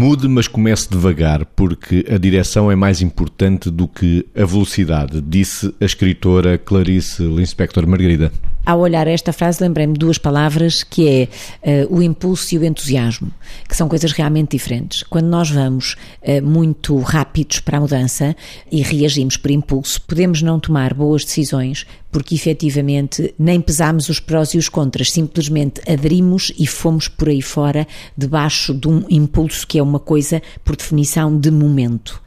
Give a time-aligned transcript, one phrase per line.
[0.00, 5.74] Mude, mas comece devagar, porque a direção é mais importante do que a velocidade, disse
[5.78, 8.32] a escritora Clarice Linspector Margarida.
[8.64, 11.28] Ao olhar esta frase, lembrei-me duas palavras, que
[11.64, 13.32] é uh, o impulso e o entusiasmo,
[13.68, 15.02] que são coisas realmente diferentes.
[15.02, 18.36] Quando nós vamos uh, muito rápidos para a mudança
[18.70, 24.52] e reagimos por impulso, podemos não tomar boas decisões, porque efetivamente nem pesamos os prós
[24.54, 29.78] e os contras, simplesmente aderimos e fomos por aí fora debaixo de um impulso que
[29.78, 32.20] é uma coisa, por definição, de momento.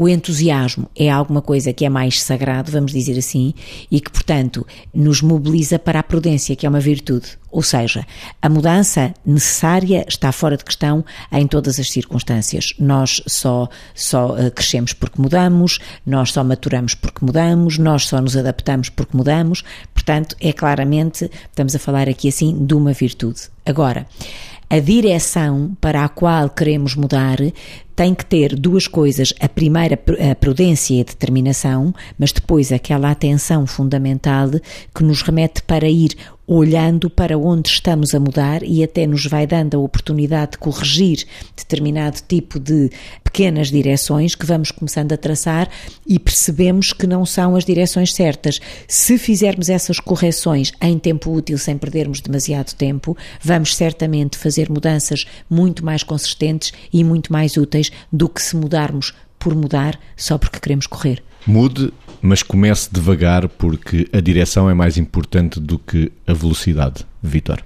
[0.00, 3.52] O entusiasmo é alguma coisa que é mais sagrado, vamos dizer assim,
[3.90, 7.38] e que, portanto, nos mobiliza para a prudência, que é uma virtude.
[7.50, 8.06] Ou seja,
[8.40, 12.72] a mudança necessária está fora de questão em todas as circunstâncias.
[12.78, 18.38] Nós só, só eh, crescemos porque mudamos, nós só maturamos porque mudamos, nós só nos
[18.38, 19.62] adaptamos porque mudamos.
[19.92, 23.50] Portanto, é claramente, estamos a falar aqui assim, de uma virtude.
[23.66, 24.06] Agora,
[24.70, 27.38] a direção para a qual queremos mudar
[28.00, 29.34] tem que ter duas coisas.
[29.38, 34.48] A primeira, a prudência e a determinação, mas depois aquela atenção fundamental
[34.94, 36.16] que nos remete para ir
[36.52, 41.24] olhando para onde estamos a mudar e até nos vai dando a oportunidade de corrigir
[41.56, 42.90] determinado tipo de
[43.22, 45.70] pequenas direções que vamos começando a traçar
[46.04, 48.58] e percebemos que não são as direções certas.
[48.88, 55.24] Se fizermos essas correções em tempo útil, sem perdermos demasiado tempo, vamos certamente fazer mudanças
[55.48, 60.60] muito mais consistentes e muito mais úteis do que se mudarmos por mudar só porque
[60.60, 61.22] queremos correr.
[61.46, 67.06] Mude, mas comece devagar porque a direção é mais importante do que a velocidade.
[67.22, 67.62] Vitor.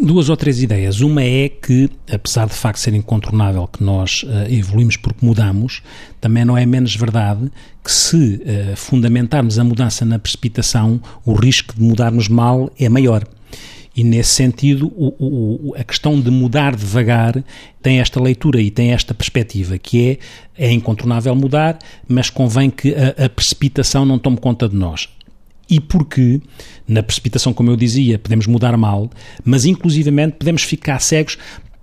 [0.00, 1.00] Duas ou três ideias.
[1.00, 5.82] Uma é que, apesar de facto ser incontornável que nós uh, evoluímos porque mudamos,
[6.20, 7.50] também não é menos verdade
[7.82, 13.24] que se uh, fundamentarmos a mudança na precipitação, o risco de mudarmos mal é maior.
[13.98, 17.42] E nesse sentido, o, o, a questão de mudar devagar
[17.82, 20.20] tem esta leitura e tem esta perspectiva, que
[20.56, 25.08] é, é incontornável mudar, mas convém que a, a precipitação não tome conta de nós.
[25.68, 26.40] E porque,
[26.86, 29.10] na precipitação, como eu dizia, podemos mudar mal,
[29.44, 31.36] mas inclusivamente podemos ficar cegos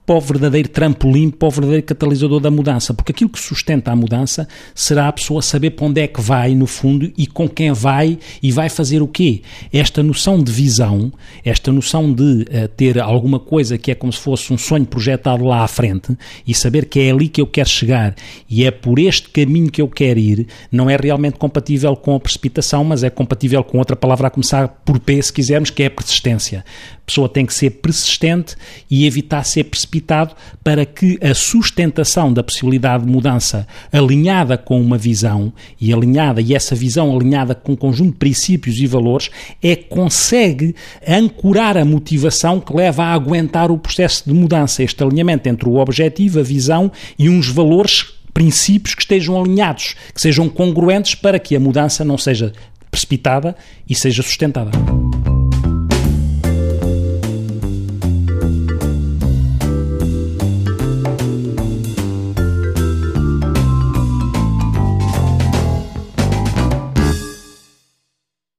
[0.05, 3.95] para o verdadeiro trampolim, para o verdadeiro catalisador da mudança, porque aquilo que sustenta a
[3.95, 7.71] mudança será a pessoa saber para onde é que vai, no fundo, e com quem
[7.73, 9.41] vai e vai fazer o quê.
[9.73, 11.11] Esta noção de visão,
[11.43, 15.43] esta noção de uh, ter alguma coisa que é como se fosse um sonho projetado
[15.43, 16.15] lá à frente
[16.45, 18.15] e saber que é ali que eu quero chegar
[18.49, 22.19] e é por este caminho que eu quero ir, não é realmente compatível com a
[22.19, 25.89] precipitação, mas é compatível com outra palavra a começar por P, se quisermos, que é
[25.89, 26.63] persistência.
[26.97, 28.55] A pessoa tem que ser persistente
[28.89, 29.65] e evitar ser
[29.95, 36.41] precipitado para que a sustentação da possibilidade de mudança alinhada com uma visão e alinhada
[36.41, 39.29] e essa visão alinhada com um conjunto de princípios e valores
[39.61, 40.75] é consegue
[41.07, 45.75] ancorar a motivação que leva a aguentar o processo de mudança, este alinhamento entre o
[45.75, 51.55] objetivo, a visão e uns valores princípios que estejam alinhados, que sejam congruentes para que
[51.55, 52.51] a mudança não seja
[52.91, 53.55] precipitada
[53.89, 54.71] e seja sustentada.